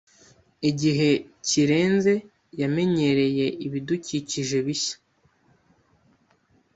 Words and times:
Igihe 0.69 1.09
kirenze, 1.47 2.13
yamenyereye 2.61 3.45
ibidukikije 3.65 4.57
bishya. 4.65 4.95